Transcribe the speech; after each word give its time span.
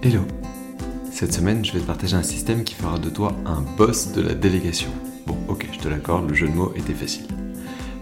Hello 0.00 0.20
Cette 1.10 1.32
semaine, 1.32 1.64
je 1.64 1.72
vais 1.72 1.80
te 1.80 1.84
partager 1.84 2.14
un 2.14 2.22
système 2.22 2.62
qui 2.62 2.76
fera 2.76 3.00
de 3.00 3.10
toi 3.10 3.34
un 3.44 3.62
boss 3.62 4.12
de 4.12 4.22
la 4.22 4.34
délégation. 4.34 4.90
Bon, 5.26 5.36
ok, 5.48 5.66
je 5.72 5.78
te 5.80 5.88
l'accorde, 5.88 6.28
le 6.28 6.36
jeu 6.36 6.46
de 6.46 6.52
mots 6.52 6.72
était 6.76 6.94
facile. 6.94 7.26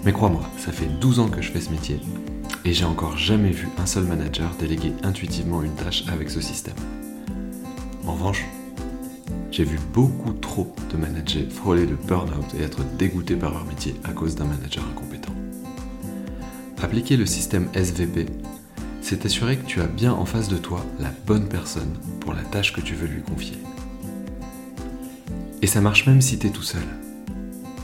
Mais 0.05 0.13
crois-moi, 0.13 0.43
ça 0.59 0.73
fait 0.73 0.89
12 1.01 1.21
ans 1.21 1.29
que 1.29 1.41
je 1.41 1.51
fais 1.51 1.61
ce 1.63 1.71
métier 1.71 1.99
et 2.67 2.75
j'ai 2.75 2.85
encore 2.85 3.17
jamais 3.17 3.51
vu 3.51 3.69
un 3.79 3.87
seul 3.87 4.05
manager 4.05 4.55
déléguer 4.61 4.93
intuitivement 5.05 5.63
une 5.63 5.75
tâche 5.75 6.05
avec 6.13 6.29
ce 6.29 6.43
système. 6.43 6.75
En 8.07 8.13
revanche, 8.13 8.45
j'ai 9.51 9.65
vu 9.65 9.79
beaucoup 9.95 10.35
trop 10.35 10.75
de 10.93 10.99
managers 10.99 11.49
frôler 11.49 11.87
le 11.87 11.97
burn-out 11.97 12.45
et 12.59 12.63
être 12.63 12.85
dégoûtés 12.99 13.37
par 13.37 13.53
leur 13.53 13.65
métier 13.65 13.95
à 14.05 14.13
cause 14.13 14.35
d'un 14.35 14.45
manager 14.45 14.85
incompétent. 14.93 15.33
Appliquer 16.83 17.17
le 17.17 17.25
système 17.25 17.69
SVP 17.73 18.27
c'est 19.09 19.25
assurer 19.25 19.57
que 19.57 19.67
tu 19.67 19.81
as 19.81 19.87
bien 19.87 20.13
en 20.13 20.25
face 20.25 20.49
de 20.49 20.57
toi 20.57 20.85
la 20.99 21.13
bonne 21.27 21.49
personne 21.49 21.97
pour 22.19 22.35
la 22.35 22.43
tâche 22.43 22.73
que 22.73 22.81
tu 22.81 22.97
veux 22.97 23.07
lui 23.07 23.23
confier. 23.23 23.57
Et 25.63 25.69
ça 25.69 25.81
marche 25.81 26.09
même 26.09 26.21
si 26.21 26.41
tu 26.41 26.49
es 26.49 26.51
tout 26.51 26.65
seul. 26.65 26.83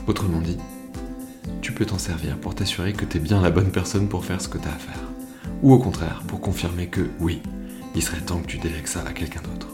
Autrement 0.05 0.41
dit, 0.41 0.57
tu 1.61 1.71
peux 1.71 1.85
t'en 1.85 1.97
servir 1.97 2.37
pour 2.37 2.55
t'assurer 2.55 2.91
que 2.91 3.05
tu 3.05 3.15
es 3.15 3.19
bien 3.21 3.41
la 3.41 3.51
bonne 3.51 3.71
personne 3.71 4.09
pour 4.09 4.25
faire 4.25 4.41
ce 4.41 4.49
que 4.49 4.57
tu 4.57 4.67
as 4.67 4.73
à 4.73 4.77
faire. 4.77 4.99
Ou 5.61 5.71
au 5.71 5.79
contraire, 5.79 6.23
pour 6.27 6.41
confirmer 6.41 6.87
que 6.87 7.09
oui, 7.21 7.41
il 7.95 8.03
serait 8.03 8.19
temps 8.19 8.41
que 8.41 8.47
tu 8.47 8.57
délègues 8.57 8.87
ça 8.87 9.01
à 9.07 9.13
quelqu'un 9.13 9.43
d'autre. 9.43 9.69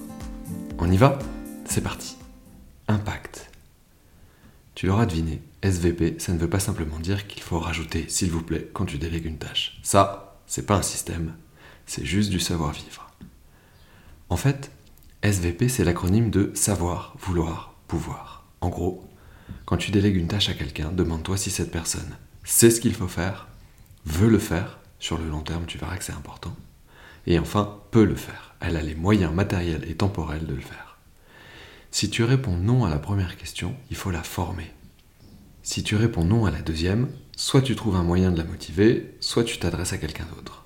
On 0.78 0.92
y 0.92 0.98
va? 0.98 1.18
C'est 1.66 1.82
parti. 1.82 2.16
Impact. 2.88 3.50
Tu 4.76 4.86
l'auras 4.86 5.08
deviné, 5.08 5.42
SVP, 5.64 6.20
ça 6.20 6.32
ne 6.32 6.38
veut 6.38 6.48
pas 6.48 6.60
simplement 6.60 7.00
dire 7.00 7.26
qu'il 7.26 7.42
faut 7.42 7.58
rajouter 7.58 8.06
s'il 8.08 8.30
vous 8.30 8.44
plaît 8.44 8.70
quand 8.72 8.86
tu 8.86 9.00
délègues 9.00 9.26
une 9.26 9.40
tâche. 9.40 9.80
Ça, 9.82 10.29
c'est 10.50 10.66
pas 10.66 10.76
un 10.76 10.82
système, 10.82 11.36
c'est 11.86 12.04
juste 12.04 12.32
du 12.32 12.40
savoir-vivre. 12.40 13.12
En 14.30 14.36
fait, 14.36 14.72
SVP, 15.22 15.70
c'est 15.70 15.84
l'acronyme 15.84 16.32
de 16.32 16.52
savoir, 16.56 17.16
vouloir, 17.20 17.76
pouvoir. 17.88 18.46
En 18.60 18.70
gros, 18.70 19.08
quand 19.66 19.78
tu 19.78 19.92
délègues 19.92 20.18
une 20.18 20.28
tâche 20.28 20.50
à 20.50 20.56
quelqu'un, 20.56 20.92
demande-toi 20.92 21.38
si 21.38 21.52
cette 21.52 21.72
personne 21.72 22.18
sait 22.44 22.72
ce 22.72 22.82
qu'il 22.82 22.96
faut 22.96 23.08
faire, 23.08 23.48
veut 24.06 24.28
le 24.28 24.40
faire, 24.40 24.80
sur 24.98 25.20
le 25.20 25.30
long 25.30 25.42
terme 25.42 25.66
tu 25.68 25.78
verras 25.78 25.98
que 25.98 26.04
c'est 26.04 26.14
important, 26.14 26.56
et 27.28 27.38
enfin 27.38 27.80
peut 27.92 28.04
le 28.04 28.16
faire. 28.16 28.56
Elle 28.60 28.76
a 28.76 28.82
les 28.82 28.96
moyens 28.96 29.32
matériels 29.32 29.86
et 29.88 29.96
temporels 29.96 30.48
de 30.48 30.56
le 30.56 30.62
faire. 30.62 30.98
Si 31.92 32.10
tu 32.10 32.24
réponds 32.24 32.58
non 32.58 32.86
à 32.86 32.90
la 32.90 33.00
première 33.00 33.38
question, 33.38 33.76
il 33.92 33.96
faut 33.96 34.12
la 34.12 34.24
former. 34.24 34.72
Si 35.62 35.84
tu 35.84 35.96
réponds 35.96 36.26
non 36.26 36.46
à 36.46 36.52
la 36.52 36.62
deuxième, 36.62 37.10
soit 37.40 37.62
tu 37.62 37.74
trouves 37.74 37.96
un 37.96 38.04
moyen 38.04 38.32
de 38.32 38.38
la 38.38 38.44
motiver, 38.44 39.16
soit 39.22 39.46
tu 39.46 39.60
t'adresses 39.60 39.94
à 39.94 39.98
quelqu'un 39.98 40.26
d'autre. 40.26 40.66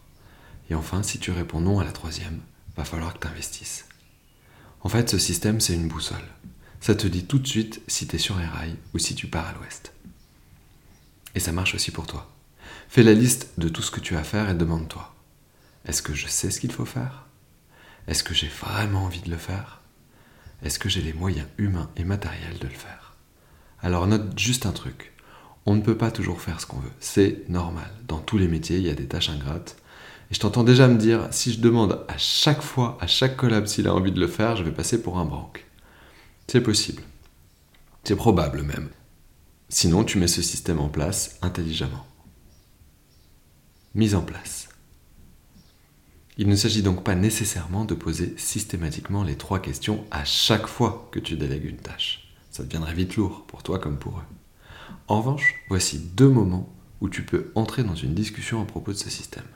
Et 0.71 0.75
enfin, 0.75 1.03
si 1.03 1.19
tu 1.19 1.29
réponds 1.29 1.61
non 1.61 1.79
à 1.79 1.83
la 1.83 1.91
troisième, 1.91 2.41
va 2.75 2.83
falloir 2.83 3.13
que 3.13 3.19
tu 3.19 3.27
investisses. 3.27 3.85
En 4.81 4.89
fait, 4.89 5.07
ce 5.07 5.19
système, 5.19 5.61
c'est 5.61 5.75
une 5.75 5.87
boussole. 5.87 6.17
Ça 6.81 6.95
te 6.95 7.05
dit 7.05 7.25
tout 7.25 7.37
de 7.37 7.45
suite 7.45 7.83
si 7.87 8.07
tu 8.07 8.15
es 8.15 8.19
sur 8.19 8.39
les 8.39 8.47
rails 8.47 8.75
ou 8.95 8.97
si 8.97 9.13
tu 9.13 9.27
pars 9.27 9.45
à 9.45 9.53
l'ouest. 9.53 9.93
Et 11.35 11.39
ça 11.39 11.51
marche 11.51 11.75
aussi 11.75 11.91
pour 11.91 12.07
toi. 12.07 12.31
Fais 12.89 13.03
la 13.03 13.13
liste 13.13 13.51
de 13.59 13.69
tout 13.69 13.83
ce 13.83 13.91
que 13.91 13.99
tu 13.99 14.15
as 14.15 14.21
à 14.21 14.23
faire 14.23 14.49
et 14.49 14.55
demande-toi, 14.55 15.13
est-ce 15.85 16.01
que 16.01 16.15
je 16.15 16.25
sais 16.25 16.49
ce 16.49 16.59
qu'il 16.59 16.71
faut 16.71 16.85
faire? 16.85 17.27
Est-ce 18.07 18.23
que 18.23 18.33
j'ai 18.33 18.49
vraiment 18.49 19.03
envie 19.03 19.21
de 19.21 19.29
le 19.29 19.37
faire? 19.37 19.81
Est-ce 20.63 20.79
que 20.79 20.89
j'ai 20.89 21.03
les 21.03 21.13
moyens 21.13 21.47
humains 21.59 21.91
et 21.97 22.03
matériels 22.03 22.57
de 22.57 22.67
le 22.67 22.73
faire? 22.73 23.13
Alors 23.83 24.07
note 24.07 24.39
juste 24.39 24.65
un 24.65 24.71
truc. 24.71 25.12
On 25.65 25.75
ne 25.75 25.81
peut 25.81 25.97
pas 25.97 26.11
toujours 26.11 26.41
faire 26.41 26.59
ce 26.59 26.65
qu'on 26.65 26.79
veut. 26.79 26.91
C'est 26.99 27.47
normal. 27.49 27.89
Dans 28.07 28.19
tous 28.19 28.37
les 28.37 28.47
métiers, 28.47 28.77
il 28.77 28.83
y 28.83 28.89
a 28.89 28.95
des 28.95 29.07
tâches 29.07 29.29
ingrates. 29.29 29.77
Et 30.29 30.35
je 30.35 30.39
t'entends 30.39 30.63
déjà 30.63 30.87
me 30.87 30.97
dire, 30.97 31.27
si 31.31 31.53
je 31.53 31.59
demande 31.59 32.05
à 32.07 32.17
chaque 32.17 32.61
fois, 32.61 32.97
à 32.99 33.07
chaque 33.07 33.37
collab 33.37 33.65
s'il 33.65 33.87
a 33.87 33.93
envie 33.93 34.11
de 34.11 34.19
le 34.19 34.27
faire, 34.27 34.55
je 34.55 34.63
vais 34.63 34.71
passer 34.71 35.01
pour 35.01 35.17
un 35.19 35.25
branque. 35.25 35.65
C'est 36.47 36.61
possible. 36.61 37.03
C'est 38.03 38.15
probable 38.15 38.63
même. 38.63 38.89
Sinon, 39.69 40.03
tu 40.03 40.17
mets 40.17 40.27
ce 40.27 40.41
système 40.41 40.79
en 40.79 40.89
place 40.89 41.37
intelligemment. 41.41 42.05
Mise 43.95 44.15
en 44.15 44.21
place. 44.21 44.69
Il 46.37 46.47
ne 46.47 46.55
s'agit 46.55 46.81
donc 46.81 47.03
pas 47.03 47.15
nécessairement 47.15 47.85
de 47.85 47.93
poser 47.93 48.33
systématiquement 48.37 49.23
les 49.23 49.35
trois 49.35 49.59
questions 49.59 50.03
à 50.11 50.25
chaque 50.25 50.67
fois 50.67 51.07
que 51.11 51.19
tu 51.19 51.37
délègues 51.37 51.65
une 51.65 51.77
tâche. 51.77 52.33
Ça 52.51 52.63
deviendrait 52.63 52.93
vite 52.93 53.15
lourd 53.15 53.45
pour 53.47 53.63
toi 53.63 53.79
comme 53.79 53.97
pour 53.97 54.17
eux. 54.17 54.42
En 55.07 55.19
revanche, 55.19 55.55
voici 55.69 55.99
deux 55.99 56.29
moments 56.29 56.73
où 57.01 57.09
tu 57.09 57.23
peux 57.23 57.51
entrer 57.55 57.83
dans 57.83 57.95
une 57.95 58.13
discussion 58.13 58.61
à 58.61 58.65
propos 58.65 58.93
de 58.93 58.97
ce 58.97 59.09
système. 59.09 59.47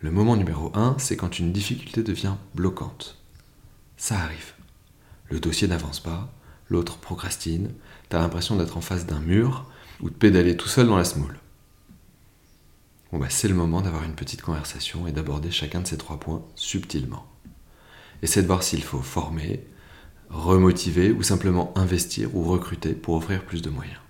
Le 0.00 0.10
moment 0.10 0.36
numéro 0.36 0.70
1, 0.74 0.96
c'est 0.98 1.16
quand 1.16 1.38
une 1.38 1.52
difficulté 1.52 2.02
devient 2.02 2.34
bloquante. 2.54 3.22
Ça 3.96 4.18
arrive. 4.18 4.52
Le 5.30 5.40
dossier 5.40 5.68
n'avance 5.68 6.00
pas, 6.00 6.32
l'autre 6.68 6.98
procrastine, 6.98 7.70
t'as 8.08 8.20
l'impression 8.20 8.56
d'être 8.56 8.76
en 8.76 8.82
face 8.82 9.06
d'un 9.06 9.20
mur 9.20 9.70
ou 10.00 10.10
de 10.10 10.14
pédaler 10.14 10.56
tout 10.56 10.68
seul 10.68 10.88
dans 10.88 10.96
la 10.96 11.04
smoule. 11.04 11.38
Bon 13.12 13.18
bah 13.18 13.30
c'est 13.30 13.48
le 13.48 13.54
moment 13.54 13.80
d'avoir 13.80 14.02
une 14.02 14.16
petite 14.16 14.42
conversation 14.42 15.06
et 15.06 15.12
d'aborder 15.12 15.50
chacun 15.50 15.80
de 15.80 15.86
ces 15.86 15.96
trois 15.96 16.18
points 16.18 16.44
subtilement. 16.56 17.24
Essaie 18.22 18.42
de 18.42 18.46
voir 18.46 18.62
s'il 18.62 18.82
faut 18.82 19.00
former, 19.00 19.64
remotiver 20.30 21.12
ou 21.12 21.22
simplement 21.22 21.72
investir 21.76 22.34
ou 22.34 22.42
recruter 22.42 22.92
pour 22.92 23.14
offrir 23.14 23.44
plus 23.44 23.62
de 23.62 23.70
moyens. 23.70 24.03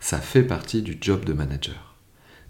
Ça 0.00 0.20
fait 0.20 0.42
partie 0.42 0.82
du 0.82 0.98
job 1.00 1.24
de 1.24 1.32
manager. 1.32 1.96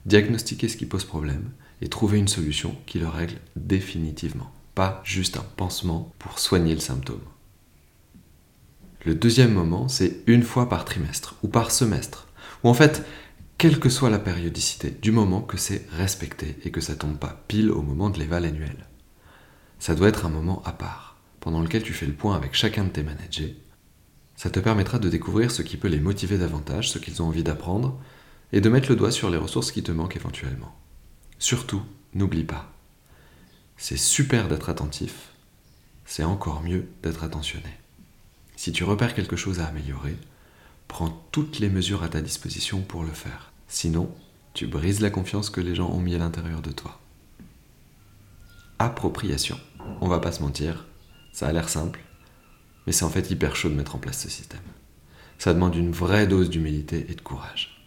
Diagnostiquer 0.07 0.69
ce 0.69 0.77
qui 0.77 0.87
pose 0.87 1.05
problème 1.05 1.51
et 1.81 1.89
trouver 1.89 2.19
une 2.19 2.29
solution 2.29 2.77
qui 2.87 2.99
le 2.99 3.09
règle 3.09 3.39
définitivement, 3.57 4.53
pas 4.75 5.01
juste 5.05 5.37
un 5.37 5.47
pansement 5.57 6.13
pour 6.19 6.39
soigner 6.39 6.75
le 6.75 6.81
symptôme. 6.81 7.23
Le 9.05 9.15
deuxième 9.15 9.53
moment, 9.53 9.89
c'est 9.89 10.23
une 10.27 10.43
fois 10.43 10.69
par 10.69 10.85
trimestre 10.85 11.37
ou 11.43 11.49
par 11.49 11.71
semestre, 11.71 12.27
ou 12.63 12.69
en 12.69 12.75
fait, 12.75 13.05
quelle 13.59 13.79
que 13.79 13.89
soit 13.89 14.11
la 14.11 14.19
périodicité, 14.19 14.91
du 14.91 15.13
moment 15.13 15.43
que 15.43 15.59
c'est 15.59 15.87
respecté 15.93 16.57
et 16.65 16.71
que 16.71 16.81
ça 16.81 16.97
tombe 16.97 17.19
pas 17.19 17.45
pile 17.47 17.71
au 17.71 17.83
moment 17.83 18.11
de 18.11 18.19
l'éval 18.19 18.45
annuel. 18.45 18.89
Ça 19.79 19.95
doit 19.95 20.09
être 20.09 20.27
un 20.27 20.31
moment 20.31 20.63
à 20.65 20.73
part, 20.73 21.19
pendant 21.41 21.61
lequel 21.61 21.83
tu 21.83 21.93
fais 21.93 22.07
le 22.07 22.15
point 22.15 22.35
avec 22.37 22.55
chacun 22.55 22.85
de 22.85 22.89
tes 22.89 23.03
managers 23.03 23.57
ça 24.37 24.51
te 24.51 24.61
permettra 24.61 24.99
de 24.99 25.09
découvrir 25.09 25.51
ce 25.51 25.63
qui 25.63 25.77
peut 25.77 25.89
les 25.89 26.01
motiver 26.01 26.39
davantage, 26.39 26.91
ce 26.91 26.99
qu'ils 26.99 27.23
ont 27.23 27.27
envie 27.27 27.43
d'apprendre, 27.43 27.99
et 28.53 28.61
de 28.61 28.69
mettre 28.69 28.91
le 28.91 28.97
doigt 28.97 29.11
sur 29.11 29.31
les 29.31 29.39
ressources 29.39 29.73
qui 29.73 29.83
te 29.83 29.93
manquent 29.93 30.17
éventuellement. 30.17 30.75
Surtout, 31.39 31.83
n'oublie 32.15 32.45
pas, 32.45 32.75
c'est 33.77 33.97
super 33.97 34.49
d'être 34.49 34.69
attentif, 34.69 35.31
c'est 36.05 36.25
encore 36.25 36.63
mieux 36.63 36.89
d'être 37.03 37.25
attentionné. 37.25 37.71
Si 38.57 38.73
tu 38.73 38.85
repères 38.85 39.15
quelque 39.15 39.37
chose 39.37 39.61
à 39.61 39.67
améliorer, 39.67 40.17
prends 40.87 41.11
toutes 41.33 41.59
les 41.59 41.69
mesures 41.69 42.03
à 42.03 42.09
ta 42.09 42.21
disposition 42.23 42.83
pour 42.83 43.03
le 43.03 43.11
faire. 43.11 43.53
Sinon, 43.69 44.15
tu 44.53 44.67
brises 44.67 45.01
la 45.01 45.11
confiance 45.11 45.51
que 45.51 45.61
les 45.61 45.75
gens 45.75 45.91
ont 45.91 46.01
mis 46.01 46.15
à 46.15 46.19
l'intérieur 46.19 46.63
de 46.63 46.71
toi. 46.71 47.01
Appropriation. 48.79 49.59
On 50.01 50.09
va 50.09 50.21
pas 50.21 50.33
se 50.33 50.43
mentir, 50.43 50.87
ça 51.33 51.49
a 51.49 51.53
l'air 51.53 51.69
simple, 51.69 52.01
mais 52.87 52.93
c'est 52.93 53.05
en 53.05 53.11
fait 53.11 53.31
hyper 53.31 53.57
chaud 53.57 53.69
de 53.69 53.75
mettre 53.75 53.97
en 53.97 53.99
place 53.99 54.23
ce 54.23 54.31
système. 54.31 54.61
Ça 55.39 55.55
demande 55.55 55.75
une 55.75 55.93
vraie 55.93 56.27
dose 56.27 56.51
d'humilité 56.51 57.07
et 57.09 57.15
de 57.15 57.21
courage. 57.21 57.83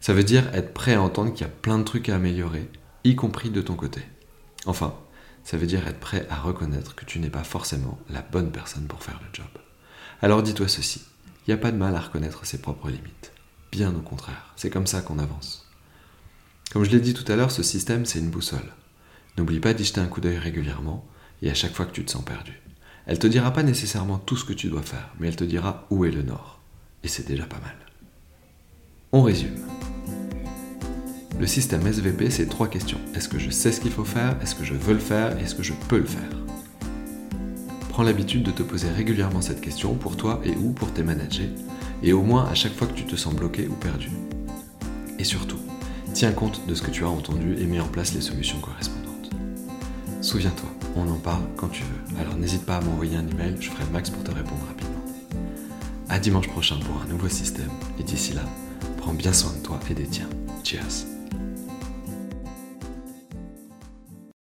Ça 0.00 0.14
veut 0.14 0.24
dire 0.24 0.48
être 0.54 0.72
prêt 0.72 0.94
à 0.94 1.02
entendre 1.02 1.32
qu'il 1.32 1.46
y 1.46 1.50
a 1.50 1.52
plein 1.52 1.78
de 1.78 1.84
trucs 1.84 2.08
à 2.08 2.16
améliorer, 2.16 2.68
y 3.04 3.16
compris 3.16 3.50
de 3.50 3.60
ton 3.60 3.74
côté. 3.74 4.02
Enfin, 4.66 4.94
ça 5.44 5.56
veut 5.56 5.66
dire 5.66 5.86
être 5.86 6.00
prêt 6.00 6.26
à 6.30 6.36
reconnaître 6.36 6.94
que 6.94 7.04
tu 7.04 7.18
n'es 7.18 7.30
pas 7.30 7.44
forcément 7.44 7.98
la 8.08 8.22
bonne 8.22 8.52
personne 8.52 8.86
pour 8.86 9.02
faire 9.02 9.20
le 9.22 9.28
job. 9.32 9.48
Alors 10.22 10.42
dis-toi 10.42 10.68
ceci, 10.68 11.02
il 11.46 11.50
n'y 11.50 11.54
a 11.54 11.62
pas 11.62 11.72
de 11.72 11.76
mal 11.76 11.94
à 11.94 12.00
reconnaître 12.00 12.46
ses 12.46 12.60
propres 12.60 12.90
limites. 12.90 13.32
Bien 13.72 13.94
au 13.94 14.00
contraire, 14.00 14.52
c'est 14.56 14.70
comme 14.70 14.86
ça 14.86 15.00
qu'on 15.00 15.18
avance. 15.18 15.68
Comme 16.72 16.84
je 16.84 16.90
l'ai 16.90 17.00
dit 17.00 17.14
tout 17.14 17.30
à 17.30 17.36
l'heure, 17.36 17.50
ce 17.50 17.62
système, 17.62 18.06
c'est 18.06 18.20
une 18.20 18.30
boussole. 18.30 18.72
N'oublie 19.36 19.60
pas 19.60 19.74
d'y 19.74 19.84
jeter 19.84 20.00
un 20.00 20.06
coup 20.06 20.20
d'œil 20.20 20.38
régulièrement 20.38 21.06
et 21.42 21.50
à 21.50 21.54
chaque 21.54 21.74
fois 21.74 21.86
que 21.86 21.92
tu 21.92 22.04
te 22.04 22.10
sens 22.10 22.24
perdu. 22.24 22.60
Elle 23.06 23.18
te 23.18 23.26
dira 23.26 23.52
pas 23.52 23.62
nécessairement 23.62 24.18
tout 24.18 24.36
ce 24.36 24.44
que 24.44 24.52
tu 24.52 24.68
dois 24.68 24.82
faire, 24.82 25.10
mais 25.18 25.28
elle 25.28 25.36
te 25.36 25.44
dira 25.44 25.86
où 25.90 26.04
est 26.04 26.10
le 26.10 26.22
nord. 26.22 26.60
Et 27.02 27.08
c'est 27.08 27.26
déjà 27.26 27.44
pas 27.44 27.60
mal. 27.60 27.76
On 29.12 29.22
résume. 29.22 29.56
Le 31.38 31.46
système 31.46 31.86
SVP, 31.86 32.30
c'est 32.30 32.46
trois 32.46 32.68
questions. 32.68 33.00
Est-ce 33.14 33.28
que 33.28 33.38
je 33.38 33.50
sais 33.50 33.72
ce 33.72 33.80
qu'il 33.80 33.90
faut 33.90 34.04
faire? 34.04 34.36
Est-ce 34.42 34.54
que 34.54 34.64
je 34.64 34.74
veux 34.74 34.92
le 34.92 35.00
faire? 35.00 35.38
Est-ce 35.38 35.54
que 35.54 35.62
je 35.62 35.72
peux 35.88 35.98
le 35.98 36.04
faire? 36.04 36.30
Prends 37.88 38.02
l'habitude 38.02 38.42
de 38.42 38.50
te 38.50 38.62
poser 38.62 38.90
régulièrement 38.90 39.40
cette 39.40 39.60
question 39.60 39.94
pour 39.94 40.16
toi 40.16 40.40
et 40.44 40.54
ou 40.54 40.72
pour 40.72 40.92
tes 40.92 41.02
managers, 41.02 41.50
et 42.02 42.12
au 42.12 42.22
moins 42.22 42.44
à 42.44 42.54
chaque 42.54 42.74
fois 42.74 42.86
que 42.86 42.94
tu 42.94 43.04
te 43.04 43.16
sens 43.16 43.34
bloqué 43.34 43.66
ou 43.66 43.74
perdu. 43.74 44.10
Et 45.18 45.24
surtout, 45.24 45.58
tiens 46.14 46.32
compte 46.32 46.66
de 46.66 46.74
ce 46.74 46.82
que 46.82 46.90
tu 46.90 47.04
as 47.04 47.08
entendu 47.08 47.56
et 47.58 47.66
mets 47.66 47.80
en 47.80 47.88
place 47.88 48.14
les 48.14 48.20
solutions 48.20 48.60
correspondantes. 48.60 49.09
Souviens-toi, 50.20 50.68
on 50.96 51.08
en 51.08 51.16
parle 51.16 51.42
quand 51.56 51.68
tu 51.68 51.82
veux. 51.82 52.20
Alors 52.20 52.36
n'hésite 52.36 52.66
pas 52.66 52.76
à 52.76 52.80
m'envoyer 52.82 53.16
un 53.16 53.26
email, 53.26 53.56
je 53.58 53.70
ferai 53.70 53.84
max 53.90 54.10
pour 54.10 54.22
te 54.22 54.30
répondre 54.30 54.60
rapidement. 54.68 55.00
À 56.08 56.18
dimanche 56.18 56.48
prochain 56.48 56.76
pour 56.78 57.00
un 57.00 57.06
nouveau 57.06 57.28
système, 57.28 57.70
et 57.98 58.02
d'ici 58.02 58.34
là, 58.34 58.42
prends 58.98 59.14
bien 59.14 59.32
soin 59.32 59.52
de 59.52 59.62
toi 59.62 59.80
et 59.90 59.94
des 59.94 60.04
tiens. 60.04 60.28
Cheers 60.62 61.19